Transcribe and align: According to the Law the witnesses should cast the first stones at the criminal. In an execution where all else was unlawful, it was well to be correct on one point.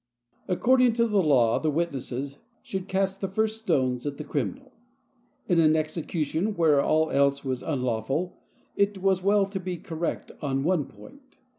According 0.47 0.93
to 0.93 1.05
the 1.05 1.21
Law 1.21 1.59
the 1.59 1.69
witnesses 1.69 2.37
should 2.63 2.87
cast 2.87 3.21
the 3.21 3.27
first 3.27 3.61
stones 3.61 4.07
at 4.07 4.17
the 4.17 4.23
criminal. 4.23 4.71
In 5.47 5.59
an 5.59 5.75
execution 5.75 6.55
where 6.55 6.81
all 6.81 7.11
else 7.11 7.45
was 7.45 7.61
unlawful, 7.61 8.35
it 8.75 8.97
was 8.97 9.21
well 9.21 9.45
to 9.45 9.59
be 9.59 9.77
correct 9.77 10.31
on 10.41 10.63
one 10.63 10.85
point. 10.85 11.37